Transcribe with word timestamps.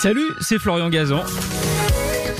Salut, 0.00 0.30
c'est 0.40 0.58
Florian 0.58 0.88
Gazan. 0.88 1.22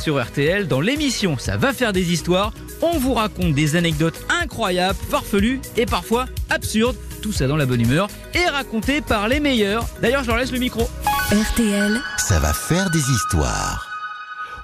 Sur 0.01 0.23
RTL, 0.23 0.67
dans 0.67 0.81
l'émission 0.81 1.37
Ça 1.39 1.57
va 1.57 1.73
faire 1.73 1.93
des 1.93 2.13
histoires, 2.13 2.53
on 2.81 2.99
vous 2.99 3.15
raconte 3.15 3.53
des 3.55 3.77
anecdotes 3.77 4.19
incroyables, 4.43 4.99
farfelues 5.11 5.61
et 5.77 5.85
parfois 5.87 6.27
absurdes. 6.49 6.97
Tout 7.23 7.33
ça 7.33 7.47
dans 7.47 7.57
la 7.57 7.67
bonne 7.67 7.83
humeur 7.83 8.09
et 8.35 8.47
raconté 8.47 9.01
par 9.03 9.29
les 9.29 9.41
meilleurs. 9.41 9.87
D'ailleurs, 10.01 10.23
je 10.23 10.29
leur 10.29 10.39
laisse 10.39 10.53
le 10.53 10.59
micro. 10.59 10.89
RTL, 11.31 12.01
Ça 12.17 12.39
va 12.39 12.53
faire 12.55 12.91
des 12.91 12.99
histoires. 13.11 13.87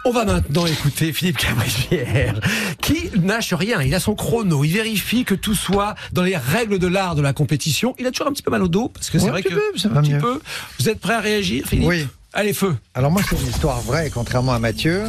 On 0.07 0.13
va 0.13 0.25
maintenant 0.25 0.67
écouter 0.67 1.13
Philippe 1.13 1.39
Cabrivière, 1.39 2.41
qui 2.81 3.11
nâche 3.21 3.53
rien. 3.53 3.83
Il 3.83 3.93
a 3.93 3.99
son 4.01 4.15
chrono. 4.15 4.63
Il 4.65 4.71
vérifie 4.73 5.25
que 5.25 5.35
tout 5.35 5.55
soit 5.57 5.97
dans 6.13 6.23
les 6.23 6.37
règles 6.37 6.79
de 6.79 6.87
l'art 6.87 7.17
de 7.17 7.23
la 7.23 7.33
compétition. 7.33 7.95
Il 7.99 8.07
a 8.07 8.13
toujours 8.13 8.29
un 8.29 8.33
petit 8.33 8.45
peu 8.45 8.53
mal 8.53 8.63
au 8.63 8.69
dos, 8.69 8.89
parce 8.89 9.11
que 9.11 9.19
c'est 9.19 9.25
Ouais, 9.25 9.31
vrai 9.33 9.41
un 9.41 9.43
petit 9.43 9.55
que. 9.55 9.73
peu, 9.73 9.79
ça 9.79 9.89
va 9.89 9.99
un 9.99 10.03
petit 10.03 10.13
mieux. 10.15 10.21
peu. 10.21 10.41
Vous 10.79 10.89
êtes 10.89 11.01
prêt 11.01 11.15
à 11.15 11.21
réagir, 11.21 11.67
Philippe? 11.67 11.89
Oui. 11.89 12.07
Allez, 12.39 12.53
feu. 12.53 12.77
Alors 12.93 13.11
moi, 13.11 13.23
c'est 13.27 13.41
une 13.41 13.49
histoire 13.49 13.81
vraie, 13.81 14.11
contrairement 14.11 14.53
à 14.53 14.59
Mathieu. 14.59 15.05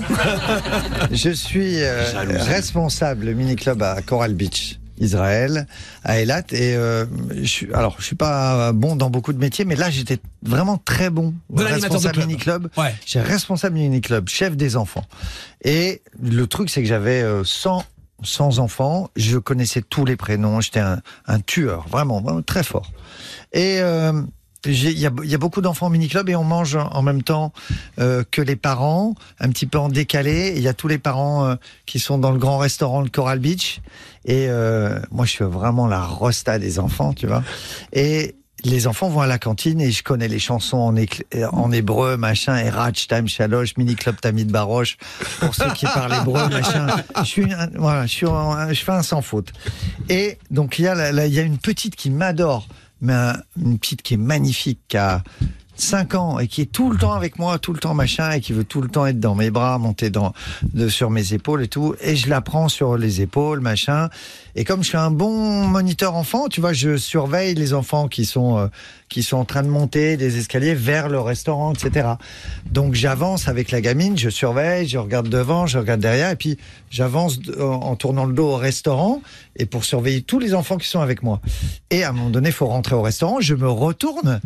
je 1.11 1.29
suis 1.29 1.83
euh, 1.83 2.05
responsable 2.23 3.35
mini-club 3.35 3.83
à 3.83 4.01
Coral 4.01 4.33
Beach. 4.33 4.79
Israël, 4.99 5.67
à 6.05 6.21
Eilat, 6.21 6.43
et 6.53 6.73
euh, 6.75 7.05
je 7.35 7.45
suis, 7.45 7.73
alors 7.73 7.97
je 7.99 8.05
suis 8.05 8.15
pas 8.15 8.71
bon 8.71 8.95
dans 8.95 9.11
beaucoup 9.11 9.31
de 9.31 9.37
métiers, 9.37 9.63
mais 9.63 9.75
là 9.75 9.91
j'étais 9.91 10.17
vraiment 10.41 10.77
très 10.77 11.11
bon. 11.11 11.35
De 11.51 11.63
responsable 11.63 12.15
club. 12.15 12.27
mini-club. 12.27 12.69
Ouais. 12.77 12.95
J'ai 13.05 13.19
responsable 13.19 13.75
mini-club, 13.75 14.27
chef 14.27 14.55
des 14.55 14.75
enfants. 14.75 15.05
Et 15.63 16.01
le 16.23 16.47
truc, 16.47 16.71
c'est 16.71 16.81
que 16.81 16.87
j'avais 16.87 17.21
euh, 17.21 17.43
100, 17.43 17.83
100 18.23 18.57
enfants, 18.57 19.09
je 19.17 19.37
connaissais 19.37 19.81
tous 19.81 20.05
les 20.05 20.15
prénoms, 20.15 20.61
j'étais 20.61 20.79
un, 20.79 21.01
un 21.27 21.39
tueur, 21.41 21.87
vraiment, 21.89 22.21
vraiment 22.21 22.41
très 22.41 22.63
fort. 22.63 22.91
Et 23.53 23.79
euh, 23.81 24.13
il 24.67 24.99
y, 24.99 25.05
a, 25.05 25.37
beaucoup 25.37 25.61
d'enfants 25.61 25.87
au 25.87 25.89
mini-club 25.89 26.29
et 26.29 26.35
on 26.35 26.43
mange 26.43 26.75
en 26.77 27.01
même 27.01 27.23
temps 27.23 27.53
euh, 27.99 28.23
que 28.29 28.41
les 28.41 28.55
parents, 28.55 29.15
un 29.39 29.49
petit 29.49 29.65
peu 29.65 29.77
en 29.77 29.89
décalé. 29.89 30.53
Il 30.55 30.61
y 30.61 30.67
a 30.67 30.73
tous 30.73 30.87
les 30.87 30.97
parents 30.97 31.45
euh, 31.45 31.55
qui 31.85 31.99
sont 31.99 32.17
dans 32.17 32.31
le 32.31 32.39
grand 32.39 32.57
restaurant 32.57 33.01
de 33.01 33.09
Coral 33.09 33.39
Beach. 33.39 33.81
Et 34.25 34.47
euh, 34.49 34.99
moi, 35.11 35.25
je 35.25 35.31
suis 35.31 35.45
vraiment 35.45 35.87
la 35.87 36.03
rosta 36.03 36.59
des 36.59 36.79
enfants, 36.79 37.13
tu 37.13 37.27
vois. 37.27 37.43
Et 37.93 38.35
les 38.63 38.87
enfants 38.87 39.09
vont 39.09 39.21
à 39.21 39.27
la 39.27 39.37
cantine 39.37 39.79
et 39.81 39.91
je 39.91 40.03
connais 40.03 40.27
les 40.27 40.39
chansons 40.39 40.77
en, 41.51 41.71
hébreu, 41.71 42.17
machin, 42.17 42.57
et 42.57 42.69
Ratch, 42.69 43.07
Time, 43.07 43.27
Shalosh, 43.27 43.77
Mini 43.77 43.95
Club 43.95 44.19
Tamid 44.19 44.51
Baroche, 44.51 44.97
pour 45.39 45.53
ceux 45.53 45.71
qui 45.73 45.85
parlent 45.85 46.13
hébreu, 46.21 46.49
machin. 46.49 46.87
Je 47.19 47.23
suis, 47.23 47.53
un- 47.53 47.69
voilà, 47.75 48.07
fais 48.07 48.91
un 48.91 49.03
sans 49.03 49.21
faute. 49.21 49.53
Et 50.09 50.37
donc, 50.49 50.79
il 50.79 50.85
y 50.85 50.87
a 50.87 51.41
une 51.41 51.59
petite 51.59 51.95
qui 51.95 52.09
m'adore, 52.09 52.67
mais 53.01 53.13
un- 53.13 53.37
une 53.61 53.77
petite 53.79 54.01
qui 54.01 54.15
est 54.15 54.17
magnifique, 54.17 54.79
qui 54.87 54.97
a 54.97 55.23
5 55.79 56.15
ans 56.15 56.39
et 56.39 56.47
qui 56.47 56.61
est 56.61 56.71
tout 56.71 56.89
le 56.89 56.97
temps 56.97 57.13
avec 57.13 57.37
moi, 57.37 57.59
tout 57.59 57.71
le 57.71 57.77
temps 57.79 57.93
machin, 57.93 58.31
et 58.31 58.41
qui 58.41 58.51
veut 58.51 58.63
tout 58.63 58.81
le 58.81 58.89
temps 58.89 59.05
être 59.05 59.19
dans 59.19 59.35
mes 59.35 59.51
bras, 59.51 59.77
monter 59.77 60.09
dans, 60.09 60.33
de, 60.73 60.89
sur 60.89 61.11
mes 61.11 61.33
épaules 61.33 61.61
et 61.63 61.67
tout. 61.67 61.93
Et 62.01 62.15
je 62.15 62.29
la 62.29 62.41
prends 62.41 62.67
sur 62.67 62.97
les 62.97 63.21
épaules, 63.21 63.59
machin. 63.59 64.09
Et 64.59 64.63
comme 64.63 64.81
je 64.81 64.89
suis 64.89 64.97
un 64.97 65.11
bon 65.11 65.67
moniteur 65.67 66.15
enfant, 66.15 66.47
tu 66.47 66.61
vois, 66.61 66.73
je 66.73 66.97
surveille 66.97 67.53
les 67.53 67.75
enfants 67.75 68.07
qui 68.07 68.25
sont, 68.25 68.57
euh, 68.57 68.67
qui 69.07 69.21
sont 69.21 69.37
en 69.37 69.45
train 69.45 69.61
de 69.61 69.67
monter 69.67 70.17
des 70.17 70.39
escaliers 70.39 70.73
vers 70.73 71.09
le 71.09 71.19
restaurant, 71.19 71.73
etc. 71.73 72.09
Donc 72.65 72.95
j'avance 72.95 73.47
avec 73.47 73.69
la 73.69 73.81
gamine, 73.81 74.17
je 74.17 74.29
surveille, 74.29 74.87
je 74.87 74.97
regarde 74.97 75.29
devant, 75.29 75.67
je 75.67 75.77
regarde 75.77 75.99
derrière, 75.99 76.31
et 76.31 76.35
puis 76.35 76.57
j'avance 76.89 77.37
en 77.59 77.77
en 77.87 77.95
tournant 77.95 78.25
le 78.25 78.33
dos 78.33 78.49
au 78.49 78.55
restaurant, 78.55 79.21
et 79.55 79.67
pour 79.67 79.85
surveiller 79.85 80.23
tous 80.23 80.39
les 80.39 80.55
enfants 80.55 80.77
qui 80.77 80.87
sont 80.87 81.01
avec 81.01 81.21
moi. 81.21 81.39
Et 81.91 82.03
à 82.03 82.09
un 82.09 82.11
moment 82.11 82.31
donné, 82.31 82.49
il 82.49 82.53
faut 82.53 82.65
rentrer 82.65 82.95
au 82.95 83.03
restaurant, 83.03 83.39
je 83.39 83.53
me 83.53 83.69
retourne, 83.69 84.41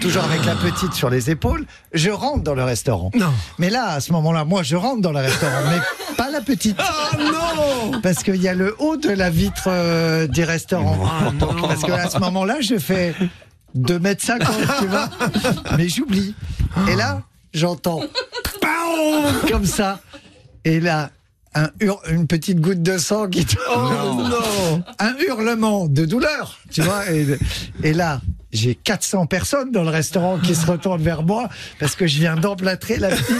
toujours 0.00 0.24
avec 0.24 0.44
la 0.46 0.56
petite 0.56 0.94
sur 0.94 1.10
les 1.10 1.30
épaules, 1.30 1.66
je 1.92 2.10
rentre 2.10 2.42
dans 2.42 2.54
le 2.54 2.64
restaurant. 2.64 3.10
Non. 3.14 3.32
Mais 3.58 3.68
là, 3.68 3.90
à 3.90 4.00
ce 4.00 4.12
moment-là, 4.12 4.46
moi, 4.46 4.62
je 4.62 4.76
rentre 4.76 5.02
dans 5.02 5.12
le 5.12 5.20
restaurant, 5.20 5.60
mais 5.70 5.78
pas 6.20 6.30
la 6.30 6.42
petite. 6.42 6.76
Oh 6.78 7.16
non 7.18 8.00
Parce 8.02 8.22
qu'il 8.22 8.42
y 8.42 8.48
a 8.48 8.52
le 8.52 8.76
haut 8.78 8.98
de 8.98 9.08
la 9.08 9.30
vitre 9.30 9.68
euh, 9.68 10.26
du 10.26 10.44
restaurant. 10.44 10.98
Parce 11.62 11.82
que 11.82 11.92
à 11.92 12.10
ce 12.10 12.18
moment-là, 12.18 12.60
je 12.60 12.78
fais 12.78 13.14
2 13.74 13.98
mètres 13.98 14.22
50, 14.22 14.54
tu 14.80 14.86
vois. 14.86 15.08
Mais 15.78 15.88
j'oublie. 15.88 16.34
Et 16.90 16.94
là, 16.94 17.22
j'entends 17.54 18.02
comme 19.50 19.64
ça. 19.64 20.00
Et 20.66 20.78
là, 20.78 21.08
un 21.54 21.70
une 22.10 22.26
petite 22.26 22.60
goutte 22.60 22.82
de 22.82 22.98
sang 22.98 23.28
qui 23.28 23.46
tombe. 23.46 23.58
Oh 23.74 24.14
non 24.14 24.84
Un 24.98 25.14
hurlement 25.26 25.88
de 25.88 26.04
douleur, 26.04 26.58
tu 26.70 26.82
vois. 26.82 27.10
Et, 27.10 27.26
et 27.82 27.94
là, 27.94 28.20
j'ai 28.52 28.74
400 28.74 29.24
personnes 29.24 29.72
dans 29.72 29.84
le 29.84 29.90
restaurant 29.90 30.38
qui 30.38 30.54
se 30.54 30.66
retournent 30.66 31.02
vers 31.02 31.22
moi 31.22 31.48
parce 31.78 31.94
que 31.96 32.06
je 32.06 32.18
viens 32.18 32.36
d'emplâtrer 32.36 32.98
la 32.98 33.08
petite. 33.08 33.36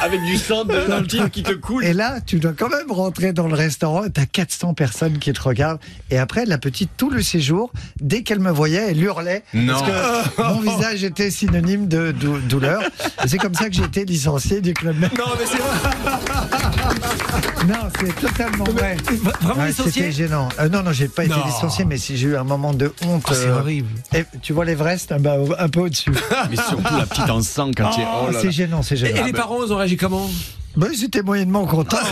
Avec 0.00 0.22
du 0.24 0.36
sang 0.36 0.64
de 0.64 0.74
la 0.74 1.00
petite 1.02 1.30
qui 1.30 1.42
te 1.42 1.52
coule. 1.52 1.84
Et 1.84 1.92
là, 1.92 2.20
tu 2.24 2.38
dois 2.38 2.52
quand 2.56 2.68
même 2.68 2.90
rentrer 2.90 3.32
dans 3.32 3.46
le 3.48 3.54
restaurant 3.54 4.04
et 4.04 4.10
t'as 4.10 4.26
400 4.26 4.74
personnes 4.74 5.18
qui 5.18 5.32
te 5.32 5.40
regardent. 5.42 5.80
Et 6.10 6.18
après, 6.18 6.44
la 6.46 6.58
petite, 6.58 6.90
tout 6.96 7.10
le 7.10 7.22
séjour, 7.22 7.72
dès 8.00 8.22
qu'elle 8.22 8.40
me 8.40 8.50
voyait, 8.50 8.90
elle 8.90 9.02
hurlait. 9.02 9.42
Parce 9.66 9.82
que 9.82 10.42
mon 10.42 10.60
visage 10.60 11.04
était 11.04 11.30
synonyme 11.30 11.88
de 11.88 12.12
dou- 12.12 12.38
douleur. 12.38 12.82
Et 13.24 13.28
c'est 13.28 13.38
comme 13.38 13.54
ça 13.54 13.68
que 13.68 13.74
j'ai 13.74 13.84
été 13.84 14.04
licencié 14.04 14.60
du 14.60 14.74
club. 14.74 14.96
Non, 15.00 15.08
mais 15.38 15.46
c'est 15.46 15.58
vrai 15.58 16.12
Non, 17.68 17.88
c'est 18.00 18.14
totalement 18.20 18.64
vrai. 18.64 18.96
Vraiment 19.40 19.60
Ouais, 19.62 19.68
licencié? 19.68 19.92
C'était 19.92 20.12
gênant. 20.12 20.48
Euh, 20.58 20.68
non, 20.68 20.82
non, 20.82 20.92
j'ai 20.92 21.06
pas 21.08 21.24
été 21.24 21.34
Non. 21.34 21.44
licencié, 21.46 21.84
mais 21.84 21.96
si 21.96 22.16
j'ai 22.16 22.28
eu 22.28 22.36
un 22.36 22.42
moment 22.44 22.72
de 22.74 22.92
honte. 23.06 23.22
Oh, 23.28 23.32
C'est 23.34 23.46
euh, 23.46 23.58
horrible. 23.60 23.88
et 24.14 24.24
tu 24.42 24.52
vois 24.52 24.64
l'Everest, 24.64 25.12
un, 25.12 25.18
bah, 25.20 25.36
un 25.58 25.68
peu 25.68 25.80
au-dessus. 25.80 26.10
Mais 26.50 26.56
surtout 26.56 26.96
la 26.96 27.06
petite 27.06 27.30
en 27.30 27.40
sang 27.40 27.70
quand 27.76 27.92
il 27.96 28.02
est. 28.02 28.06
Oh 28.06 28.26
là 28.26 28.32
là. 28.32 28.38
c'est 28.42 28.50
gênant, 28.50 28.82
c'est 28.82 28.94
Et, 28.94 28.98
gênant. 28.98 29.20
et 29.20 29.24
les 29.24 29.32
parents, 29.32 29.60
ils 29.72 29.74
ont 29.74 29.78
réagi 29.78 29.96
comment? 29.96 30.28
Bah, 30.76 30.86
ils 30.92 31.04
étaient 31.04 31.22
moyennement 31.22 31.66
contents. 31.66 31.96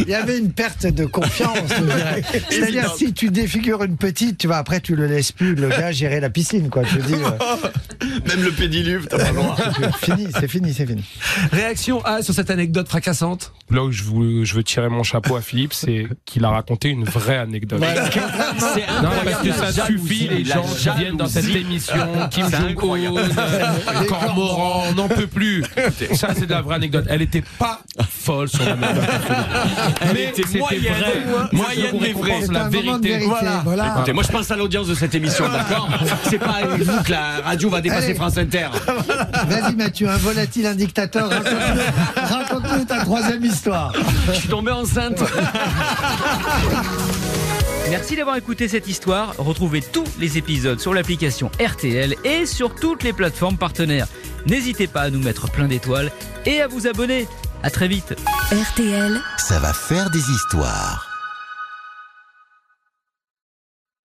Il 0.00 0.08
y 0.08 0.14
avait 0.14 0.38
une 0.38 0.52
perte 0.52 0.86
de 0.86 1.04
confiance. 1.04 1.58
C'est-à-dire, 2.48 2.94
si 2.96 3.12
tu 3.12 3.30
défigures 3.30 3.82
une 3.84 3.96
petite, 3.96 4.38
tu 4.38 4.46
vois, 4.46 4.56
après, 4.56 4.80
tu 4.80 4.96
le 4.96 5.06
laisses 5.06 5.32
plus, 5.32 5.54
le 5.54 5.68
gars, 5.68 5.92
gérer 5.92 6.20
la 6.20 6.30
piscine, 6.30 6.70
quoi. 6.70 6.82
Je 6.84 6.98
veux 6.98 7.02
dire, 7.16 7.18
Même 8.26 8.42
le 8.42 8.52
pédiluve, 8.52 9.06
t'as 9.08 9.18
pas 9.18 9.30
le 9.30 9.34
droit. 9.36 9.56
fini, 10.02 10.28
c'est 10.38 10.48
fini, 10.48 10.72
c'est 10.72 10.86
fini. 10.86 11.04
Réaction 11.52 12.02
A 12.04 12.22
sur 12.22 12.34
cette 12.34 12.50
anecdote 12.50 12.88
fracassante 12.88 13.52
Là 13.70 13.84
où 13.84 13.92
je, 13.92 14.02
veux- 14.04 14.44
je 14.44 14.54
veux 14.54 14.64
tirer 14.64 14.88
mon 14.88 15.02
chapeau 15.02 15.36
à 15.36 15.40
Philippe, 15.42 15.72
c'est 15.74 16.06
qu'il 16.24 16.44
a 16.44 16.50
raconté 16.50 16.88
une 16.88 17.04
vraie 17.04 17.38
anecdote. 17.38 17.82
C'est 18.58 18.86
Non, 19.02 19.10
parce 19.24 19.42
que 19.42 19.52
ça 19.52 19.70
Jalousie, 19.70 20.02
suffit, 20.08 20.28
les 20.28 20.44
gens 20.44 20.62
qui 20.64 20.88
viennent 20.98 21.16
dans 21.16 21.28
cette 21.28 21.54
émission, 21.54 22.28
Kim 22.30 22.46
Jong-un, 22.50 24.04
Cormoran, 24.06 24.84
on 24.90 24.94
n'en 24.94 25.08
peut 25.08 25.26
plus. 25.28 25.64
Ça, 26.14 26.29
c'est 26.34 26.46
de 26.46 26.50
la 26.52 26.62
vraie 26.62 26.76
anecdote. 26.76 27.04
Elle 27.08 27.22
était 27.22 27.42
pas 27.58 27.80
folle, 28.08 28.48
son 28.48 28.62
anecdote. 28.62 29.04
Mais 30.14 30.24
était 30.24 30.42
c'était 30.46 30.58
moyenne, 30.58 30.94
vrai. 30.94 31.48
moyenne, 31.52 31.96
mais 32.00 32.12
vraie. 32.12 32.40
C'est 32.46 32.52
la 32.52 32.68
vérité. 32.68 33.08
vérité. 33.08 33.26
Voilà. 33.26 33.60
Voilà. 33.64 33.94
Écoutez, 33.96 34.12
moi 34.12 34.22
je 34.26 34.32
pense 34.32 34.50
à 34.50 34.56
l'audience 34.56 34.88
de 34.88 34.94
cette 34.94 35.14
émission, 35.14 35.48
d'accord 35.48 35.88
C'est 36.28 36.38
pas 36.38 36.56
avec 36.62 36.82
vous 36.82 37.02
que 37.02 37.10
la 37.10 37.40
radio 37.44 37.70
va 37.70 37.80
dépasser 37.80 38.06
Allez. 38.06 38.14
France 38.14 38.38
Inter. 38.38 38.68
Vas-y, 39.48 39.74
Mathieu, 39.76 40.08
un 40.08 40.16
volatile, 40.16 40.66
un 40.66 40.74
dictateur, 40.74 41.28
raconte-nous 41.28 41.80
raconte-nous 42.36 42.84
ta 42.84 43.00
troisième 43.04 43.44
histoire. 43.44 43.92
Je 44.28 44.32
suis 44.32 44.48
tombé 44.48 44.70
enceinte. 44.70 45.22
Merci 47.90 48.14
d'avoir 48.14 48.36
écouté 48.36 48.68
cette 48.68 48.86
histoire. 48.88 49.34
Retrouvez 49.38 49.80
tous 49.82 50.04
les 50.20 50.38
épisodes 50.38 50.78
sur 50.78 50.94
l'application 50.94 51.50
RTL 51.60 52.14
et 52.24 52.46
sur 52.46 52.74
toutes 52.74 53.02
les 53.02 53.12
plateformes 53.12 53.56
partenaires. 53.56 54.06
N'hésitez 54.46 54.86
pas 54.86 55.02
à 55.02 55.10
nous 55.10 55.20
mettre 55.20 55.50
plein 55.50 55.68
d'étoiles 55.68 56.10
et 56.46 56.60
à 56.60 56.68
vous 56.68 56.86
abonner. 56.86 57.26
À 57.62 57.70
très 57.70 57.88
vite. 57.88 58.14
RTL. 58.50 59.20
Ça 59.36 59.58
va 59.58 59.72
faire 59.72 60.10
des 60.10 60.18
histoires. 60.30 61.09